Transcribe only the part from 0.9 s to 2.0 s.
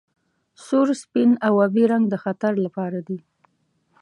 سپین او ابي